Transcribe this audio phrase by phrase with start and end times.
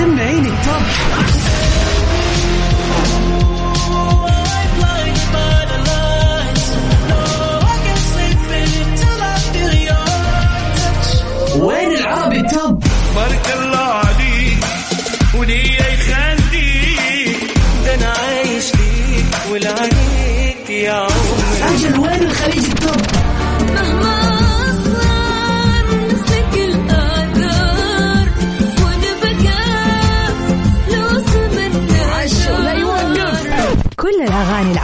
[0.00, 0.82] سمعيني التوب
[11.62, 12.40] وين العربي
[13.54, 13.69] الله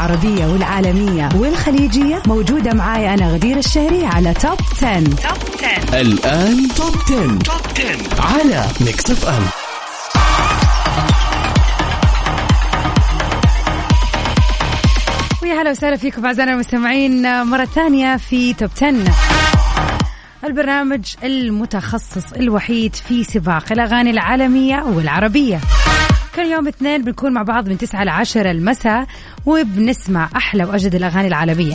[0.06, 2.22] العربية والعالمية والخليجية.
[2.26, 4.98] موجودة معاي أنا غدير الشهري على Top 10.
[6.00, 7.38] الآن Top 10.
[7.38, 9.42] Top 10 على Mix FM
[15.42, 18.94] ويا هلا وسهلا فيكم أعزائنا المستمعين مرة ثانية في Top 10
[20.44, 25.60] البرنامج المتخصص الوحيد في سباق الأغاني العالمية والعربية.
[26.36, 29.06] كل يوم اثنين بنكون مع بعض من 9 ل 10 المساء
[29.46, 31.74] وبنسمع أحلى وأجد الأغاني العالمية.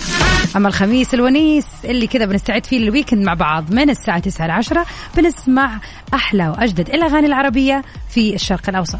[0.55, 4.85] أما الخميس الونيس اللي كذا بنستعد فيه للويكند مع بعض من الساعة 9 ل 10
[5.17, 5.79] بنسمع
[6.13, 8.99] أحلى وأجدد الأغاني العربية في الشرق الأوسط.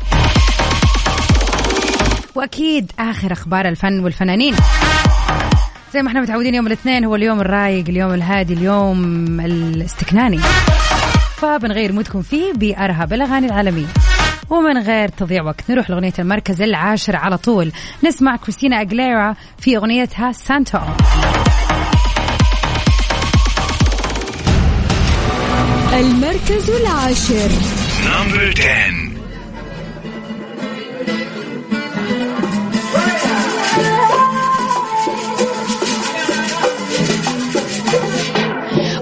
[2.36, 4.56] وأكيد آخر أخبار الفن والفنانين.
[5.94, 10.40] زي ما إحنا متعودين يوم الاثنين هو اليوم الرايق اليوم الهادي اليوم الاستكناني.
[11.38, 13.88] فبنغير مودكم فيه بأرهب الأغاني العالمية.
[14.50, 17.72] ومن غير تضييع وقت نروح لأغنية المركز العاشر على طول.
[18.04, 20.80] نسمع كريستينا أغيليرا في أغنيتها Santo
[25.94, 27.50] المركز العاشر.
[28.06, 29.12] number 10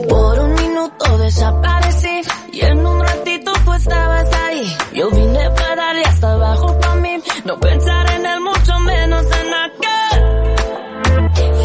[0.09, 4.18] Por un minuto desaparecí y en un ratito tú estabas
[4.93, 9.53] Yo vine para darle hasta abajo para mí, no pensar en él mucho menos en
[9.65, 10.19] aquel.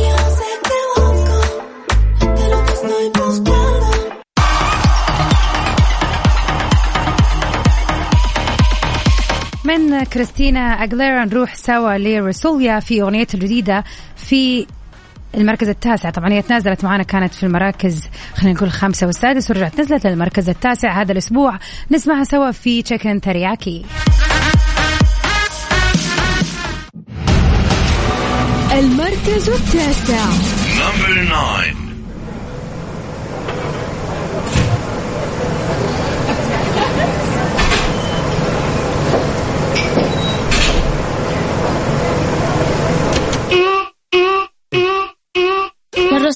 [0.09, 1.39] Yo sé que busco
[2.39, 3.65] de lo que estoy buscando.
[9.65, 13.85] من كريستينا أغليرا نروح سوا لرسوليا في أغنيتها الجديدة
[14.17, 14.67] في
[15.37, 16.11] المركز التاسع.
[16.11, 21.03] طبعا هي تنازلت معنا كانت في المراكز خلينا نقول الخامسة والسادس ورجعت نزلت للمركز التاسع
[21.03, 21.59] هذا الأسبوع.
[21.91, 23.85] نسمعها سوا في تشيكن ترياكي.
[28.73, 30.25] المركز التاسع.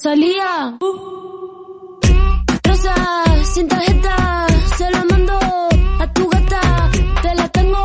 [0.08, 0.78] Rosalía.
[0.80, 2.00] Uh.
[2.64, 2.94] Rosa,
[3.52, 4.46] sin tarjeta,
[4.78, 5.38] se la mando
[6.00, 6.90] a tu gata.
[7.20, 7.84] Te la tengo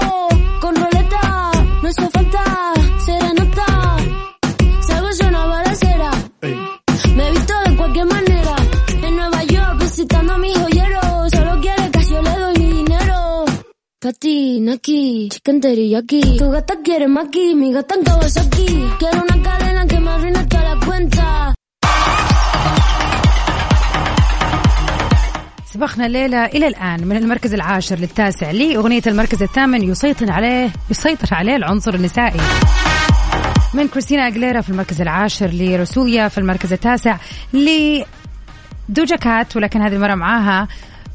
[0.62, 1.52] con roleta,
[1.82, 2.74] no hizo falta
[3.06, 3.98] serenata.
[4.88, 6.12] Salgo yo una balacera,
[6.44, 6.56] hey.
[7.14, 8.56] me he visto de cualquier manera.
[9.02, 13.46] En Nueva York visitando a mis joyeros, solo quiere que yo le doy mi dinero.
[14.00, 16.38] Katy, Naki, chicken teriyaki.
[16.38, 18.68] Tu gata quiere maki, mi gata en aquí.
[18.98, 21.43] Quiero una cadena que me arruine toda la cuenta.
[25.74, 31.56] سبقنا الليلة إلى الآن من المركز العاشر للتاسع لأغنية المركز الثامن يسيطر عليه يسيطر عليه
[31.56, 32.40] العنصر النسائي.
[33.74, 37.18] من كريستينا أغليرا في المركز العاشر لرسوليا في المركز التاسع
[37.54, 40.68] لدوجا كات ولكن هذه المرة معاها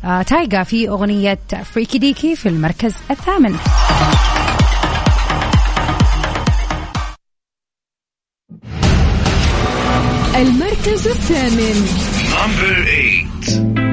[0.05, 3.57] آه تايجا في أغنية فريكي ديكي في المركز الثامن.
[10.37, 11.87] المركز الثامن.
[12.33, 12.85] number
[13.41, 13.88] 8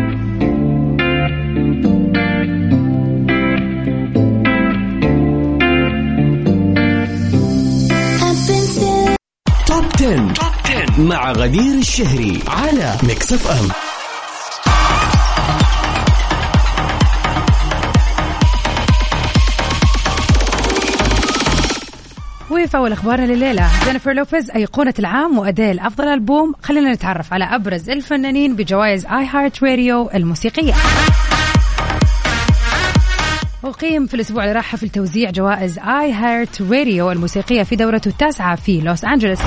[10.06, 10.31] top
[10.66, 11.02] 10.
[11.02, 13.70] مع غدير الشهري على Mix FM
[22.52, 23.70] وفي أول أخبارنا الليلة.
[23.85, 26.53] جينيفر لوبيز أيقونة العام وأديل أفضل ألبوم.
[26.64, 30.74] خلينا نتعرف على أبرز الفنانين بجوائز iHeartRadio الموسيقية.
[33.64, 39.06] أقيم في الأسبوع اللي راح حفل توزيع جوائز iHeartRadio الموسيقية في دورته التاسعة في لوس
[39.06, 39.40] أنجلوس.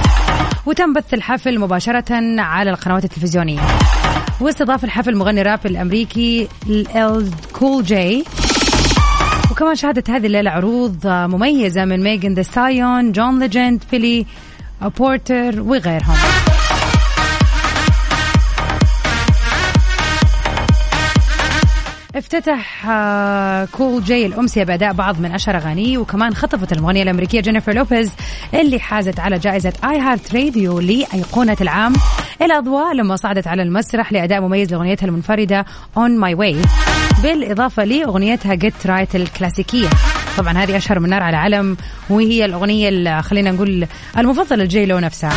[0.66, 3.60] وتم بث الحفل مباشرة على القنوات التلفزيونية.
[4.40, 8.24] واستضاف الحفل مغني راب الأمريكي ال كول جاي
[9.50, 14.26] وكمان شهدت هذه الليلة عروض مميزة من ميغان ذا ستاليون جون ليجند بيلي
[14.98, 16.47] بورتر وغيرهم.
[22.18, 27.72] افتتح آه، كول جاي الأمسية بأداء بعض من أشهر أغانيه وكمان خطفت المغنية الأمريكية جينيفر
[27.72, 28.10] لوبيز
[28.54, 31.92] اللي حازت على جائزة iHeartRadio لأيقونة العام.
[32.42, 35.64] الأضواء لما صعدت على المسرح لأداء مميز لأغنيتها المنفردة
[35.96, 36.68] On My Way
[37.22, 39.88] بالإضافة لأغنيتها Get Right الكلاسيكية.
[40.38, 41.76] طبعا هذه أشهر من نار على علم
[42.10, 43.86] وهي الأغنية خلينا نقول
[44.18, 45.32] المفضلة لجي لو نفسها.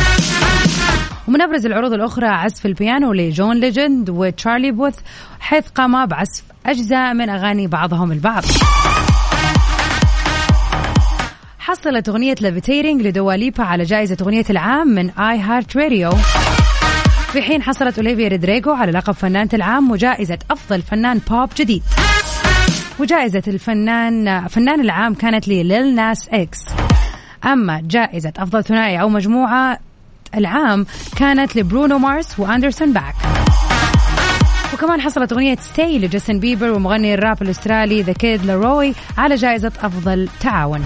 [1.28, 4.98] ومن أبرز العروض الأخرى عزف البيانو لجون ليجند وتشارلي بوث
[5.40, 8.42] حيث قام بعزف أجزاء من أغاني بعضهم البعض.
[11.58, 16.10] حصلت أغنية Levitating لدوا ليبا على جائزة أغنية العام من iHeartRadio
[17.32, 21.82] في حين حصلت أوليفيا رودريغو على لقب فنانة العام وجائزة أفضل فنان بوب جديد.
[22.98, 26.58] وجائزة الفنان فنان العام كانت لليل ناس إكس.
[27.44, 29.78] أما جائزة أفضل ثنائي أو مجموعة
[30.34, 30.86] العام
[31.16, 33.14] كانت لبرونو مارس وأندرسون باك.
[34.74, 40.28] وكمان حصلت أغنية Stay لجاستن بيبر ومغني الراب الأسترالي ذا كيد لاروي على جائزة أفضل
[40.40, 40.84] تعاون.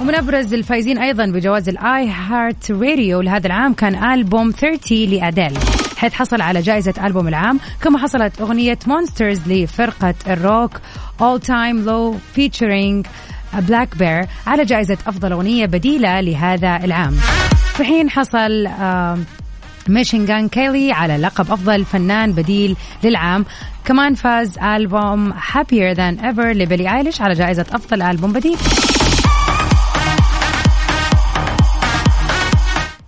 [0.00, 5.58] ومن أبرز الفايزين أيضا بجوائز ال iHeartRadio لهذا العام كان ألبوم 30 لأديل.
[6.02, 10.70] حيث حصل على جائزة ألبوم العام كما حصلت أغنية Monsters لفرقة الروك
[11.20, 13.08] All Time Low featuring
[13.58, 17.12] بلاك بير على جائزة أفضل أغنية بديلة لهذا العام.
[17.76, 18.68] في حين حصل
[19.88, 23.44] ماشين جان كيلي على لقب أفضل فنان بديل للعام
[23.84, 28.58] كمان فاز ألبوم Happier Than Ever لبيلي آيليش على جائزة أفضل ألبوم بديل.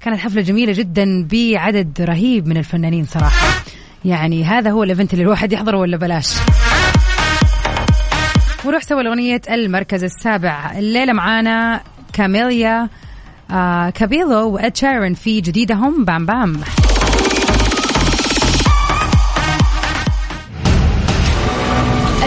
[0.04, 3.64] كانت حفلة جميلة جدا بعدد رهيب من الفنانين صراحة.
[4.04, 6.34] يعني هذا هو ال event اللي الواحد يحضره ولا بلاش.
[8.64, 10.78] ونروح سوا لأغنية المركز السابع.
[10.78, 11.80] الليلة معانا
[12.12, 12.88] كاميليا
[13.50, 16.60] آه كابيلو وإد شيرن في جديدهم Bam Bam.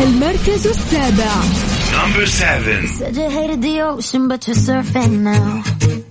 [0.03, 1.31] المركز السابع.
[1.91, 2.88] Number seven.
[2.88, 6.06] Said you hated the ocean, but you're surfing now.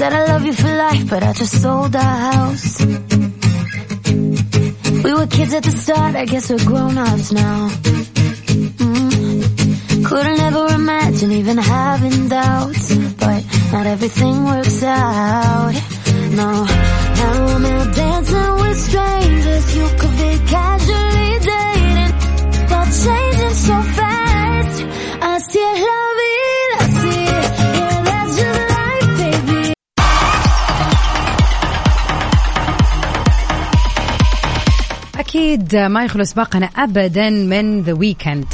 [0.00, 2.80] Said I love you for life, but I just sold our house.
[5.04, 7.68] We were kids at the start, I guess we're grown-ups now.
[8.80, 10.04] Mm.
[10.06, 15.74] Couldn't ever imagine even having doubts, but not everything works out.
[16.32, 16.64] No,
[17.20, 19.76] now I'm out dancing with strangers.
[19.76, 22.12] You could be casually dating,
[22.70, 24.09] but changing so fast.
[35.40, 38.44] أكيد ما يخلص سباقنا أبدا من ذا ويكند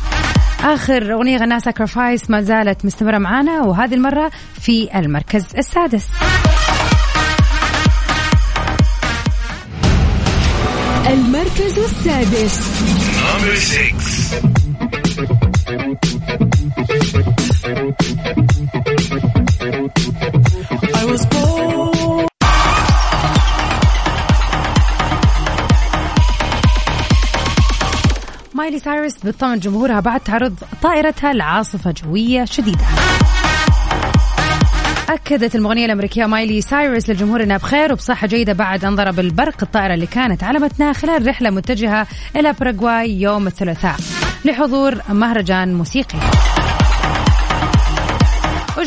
[0.60, 4.30] آخر أغنية غناها Sacrifice ما زالت مستمرة معانا وهذه المرة
[4.60, 6.06] في المركز السادس.
[11.06, 12.60] المركز السادس.
[28.66, 32.84] مايلي سايرس بتطمن جمهورها بعد تعرض طائرتها لعاصفة جوية شديدة.
[35.08, 39.94] أكدت المغنية الأمريكية مايلي سايرس للجمهور أنها بخير وبصحة جيدة بعد أن ضرب البرق الطائرة
[39.94, 43.96] اللي كانت على متنها خلال رحلة متجهة إلى باراغواي يوم الثلاثاء
[44.44, 46.18] لحضور مهرجان موسيقي.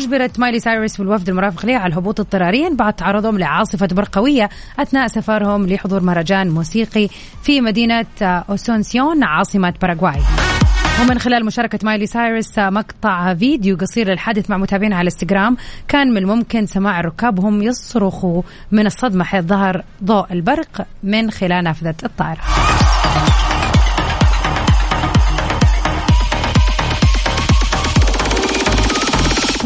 [0.00, 5.06] أجبرت مايلي سايرس والوفد المرافق لها على الهبوط اضطراريا بعد تعرضهم لعاصفة برق قوية أثناء
[5.06, 7.08] سفرهم لحضور مهرجان موسيقي
[7.42, 10.20] في مدينة أسونسيون عاصمة باراغواي.
[11.00, 15.56] ومن خلال مشاركة مايلي سايرس مقطع فيديو قصير للحادث مع متابعين على الانستغرام
[15.88, 18.42] كان من الممكن سماع الركاب وهم يصرخوا
[18.72, 22.40] من الصدمة حيث ظهر ضوء البرق من خلال نافذة الطائرة.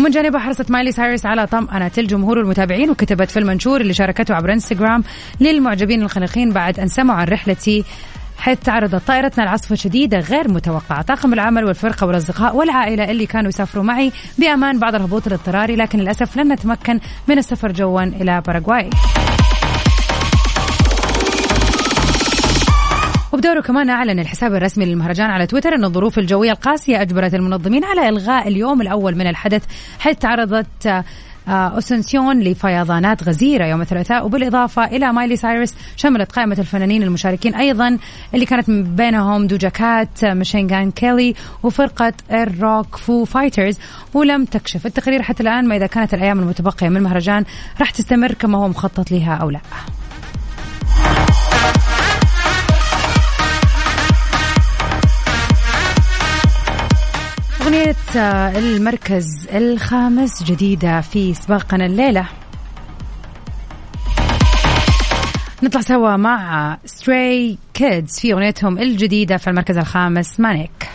[0.05, 4.53] ومن جانبها حرصت مايلي سايرس على طمأنة الجمهور والمتابعين وكتبت في المنشور اللي شاركته عبر
[4.53, 5.05] إنستغرام
[5.41, 7.85] للمعجبين القلقين بعد أن سمعوا عن رحلتي
[8.39, 13.85] حيث تعرضت طائرتنا لعاصفة شديدة غير متوقعة طاقم العمل والفرقة والأصدقاء والعائلة اللي كانوا يسافروا
[13.85, 18.91] معي بأمان بعد الهبوط الاضطراري لكن للأسف لن نتمكن من السفر جوا إلى باراغواي.
[23.35, 28.09] وبدوره كمان أعلن الحساب الرسمي للمهرجان على تويتر أن الظروف الجوية القاسية أجبرت المنظمين على
[28.09, 29.63] إلغاء اليوم الأول من الحدث
[29.99, 37.03] حيث تعرضت آه، أسونسيون لفيضانات غزيرة يوم الثلاثاء وبالإضافة إلى مايلي سايرس شملت قائمة الفنانين
[37.03, 37.99] المشاركين أيضا
[38.35, 43.79] اللي كانت من بينهم دوجا كات ماشين جان كيلي وفرقة الروك فو فايترز.
[44.15, 47.45] ولم تكشف التقرير حتى الآن ما إذا كانت الأيام المتبقية من المهرجان
[47.81, 49.61] راح تستمر كما هو مخطط لها أو لا.
[57.85, 62.27] أغنية آه، المركز الخامس جديدة في سباقنا الليلة.
[65.63, 70.41] نطلع سوا مع Stray Kids في أغنيتهم الجديدة في المركز الخامس.
[70.41, 70.89] Maniac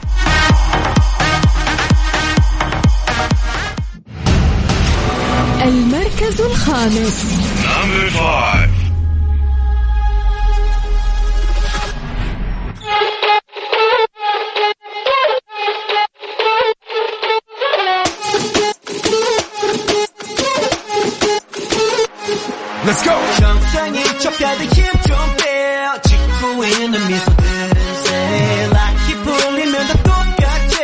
[5.62, 7.26] المركز الخامس.
[24.19, 25.87] 정상인 척하듯 힘좀 빼.
[26.03, 28.69] 짓고 있는 미소들은 새.
[28.73, 30.77] 락이 풀리면 다 똑같지.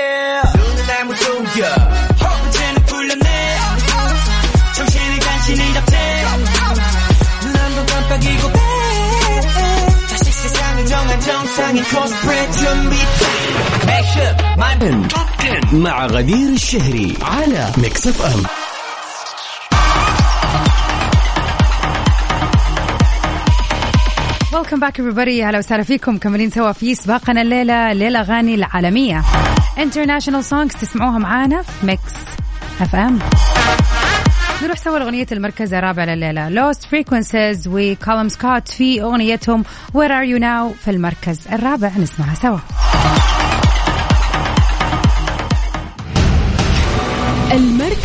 [0.57, 1.67] 눈을 잘못 숨겨.
[1.67, 3.57] 허브채는 풀렸네.
[4.77, 6.25] 정신을 간신히 잡채.
[7.43, 8.59] 눈한번 깜빡이고 빼.
[10.09, 12.97] 다시 세상을 정한 정상인 코스프레 준비.
[13.89, 14.37] 액션.
[14.57, 14.79] 만
[15.09, 18.43] Top 10 مع غدير الشهري على ميكس اف ام
[24.56, 25.44] Welcome back everybody.
[25.44, 26.18] أهلا وسهلا فيكم.
[26.18, 29.22] كملين سوا في سباقنا الليلة للاغاني العالمية.
[29.78, 32.14] International songs تسمعوها معانا في Mix
[32.82, 33.20] FM
[34.64, 36.50] نروح سوا لأغنية المركز الرابع لليلة.
[36.50, 41.92] Lost Frequencies و Calum Scott في أغنيتهم Where Are You Now في المركز الرابع.
[41.98, 42.60] نسمعها سوا.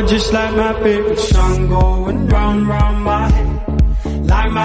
[0.00, 3.50] You're just like my favorite song going round, round my head.
[4.32, 4.64] Like my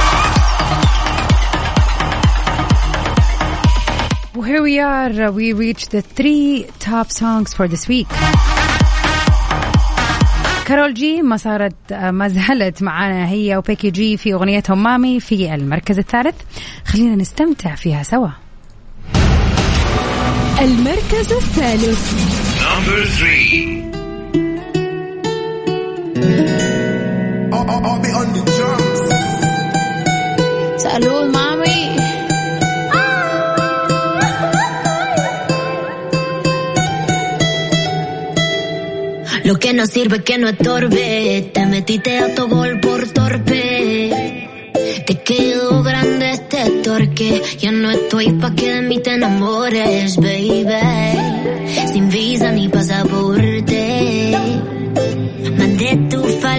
[4.34, 5.32] Well, here we are.
[5.34, 8.08] We reached the three top songs for this week.
[10.65, 15.54] Karol G ما صارت ما زالت معانا هي و Becky G في اغنيتهم Mamiii في
[15.54, 16.36] المركز الثالث
[16.86, 18.30] خلينا نستمتع فيها سوا
[20.62, 23.85] المركز الثالث Number three.
[30.77, 31.95] Salud, mami.
[39.43, 41.51] Lo que no sirve que no estorbe.
[41.53, 44.72] Te metiste a tu gol por torpe.
[45.05, 47.41] Te quedó grande este torque.
[47.60, 50.63] Ya no estoy pa' que de mí te enamores, baby.
[51.91, 53.54] Sin visa ni pasaporte.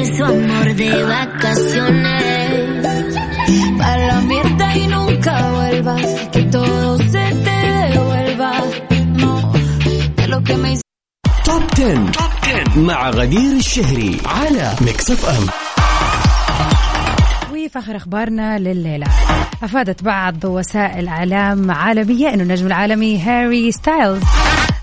[0.06, 2.86] Falso amor de vacaciones.
[3.78, 6.06] Para la mierda y nunca vuelvas.
[6.32, 7.56] Que todo se te
[7.90, 8.52] devuelva.
[9.20, 9.52] No,
[10.16, 10.86] de lo que me hiciste.
[11.44, 12.10] Top 10.
[12.10, 15.46] Top 10 مع غدير الشهري على Mix FM
[17.50, 19.06] وفي آخر أخبارنا لليلة
[19.62, 24.22] أفادت بعض وسائل الاعلام عالمية إنه النجم العالمي هاري ستايلز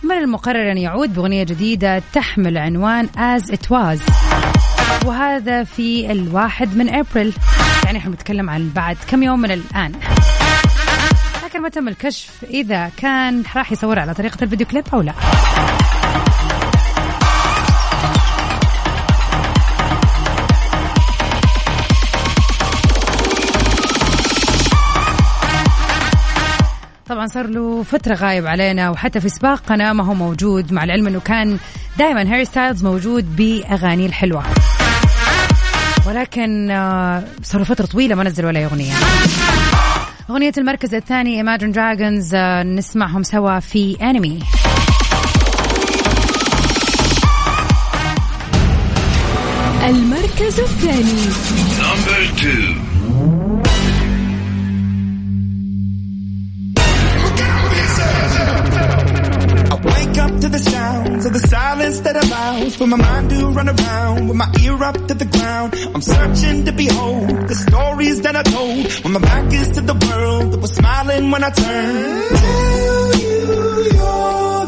[0.03, 4.02] من المقرر أن يعود بأغنية جديدة تحمل عنوان As It Was
[5.06, 7.34] وهذا في الواحد من ابريل
[7.86, 9.92] يعني إحنا بنتكلم عن بعد كم يوم من الآن.
[11.46, 15.13] لكن ما تم الكشف إذا كان راح يصور على طريقة الفيديو كليب أو لا.
[27.08, 31.20] طبعا صار له فترة غايب علينا وحتى في سباقنا ما هو موجود مع العلم إنه
[31.20, 31.58] كان
[31.98, 34.44] دائما هاري ستايلز موجود بأغانيه الحلوة.
[36.08, 38.94] ولكن آه، صار له فترة طويلة ما نزل ولا أغنية.
[40.30, 44.40] أغنية المركز الثاني Imagine Dragons آه، نسمعهم سوا في انمي
[49.90, 51.24] المركز الثاني.
[51.80, 52.93] Number two.
[62.75, 65.74] For my mind to run around with my ear up to the ground.
[65.94, 69.94] I'm searching to behold the stories that I told when my back is to the
[69.94, 72.38] world that was smiling when I turned.
[72.38, 74.62] Tell you you're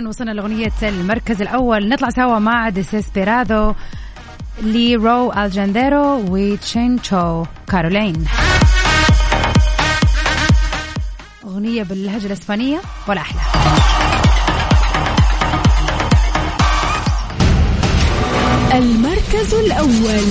[0.00, 3.74] وأخيرا وصلنا لأغنية المركز الأول نطلع سوا مع Desesperados
[4.62, 8.24] ل Rauw Alejandro و Chencho Corleone
[11.44, 13.40] أغنية باللهجة الإسبانية ولا أحلى
[18.74, 20.30] المركز الأول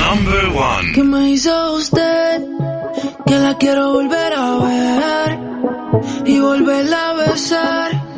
[0.00, 0.92] Number one.
[0.94, 2.42] ¿Qué me hizo usted?
[3.26, 5.38] Que la quiero volver a ver
[6.24, 8.09] y volverla a besar.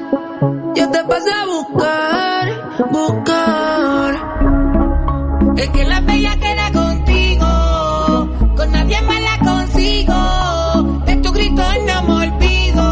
[0.76, 2.46] Yo te pasé a buscar,
[2.92, 4.12] buscar.
[5.58, 7.48] Es que la bella queda contigo,
[8.56, 10.20] con nadie más la consigo.
[11.06, 12.86] De tu grito no me olvido.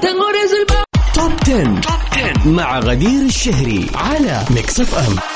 [0.00, 0.84] Tengo reservado.
[1.14, 1.68] توب 10.
[2.46, 5.31] مع غدير الشهري على ميكس اف ام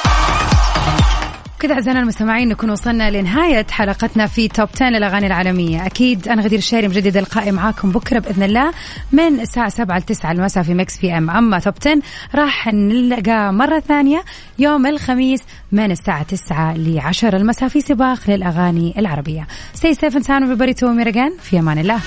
[1.59, 5.85] كذا أعزائنا المستمعين نكون وصلنا لنهاية حلقتنا في Top 10 للأغاني العالمية.
[5.85, 8.71] أكيد أنا غدير الشهري مجدد اللقاء معاكم بكرة بإذن الله
[9.11, 12.01] من الساعة 7 ل 9 المساء في Mix FM أما Top 10
[12.35, 14.23] راح نلقى مرة ثانية
[14.59, 19.47] يوم الخميس من الساعة 9 ل 10 المساء في سباق للأغاني العربية.
[19.75, 20.73] Stay safe and sound everybody.
[20.79, 21.99] To في أمان الله.